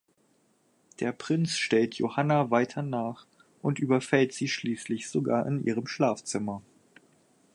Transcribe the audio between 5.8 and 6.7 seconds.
Schlafzimmer.